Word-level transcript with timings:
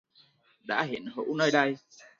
Đã 0.63 0.83
hiện 0.83 1.05
hữu 1.15 1.35
nơi 1.35 1.51
đây. 1.51 1.75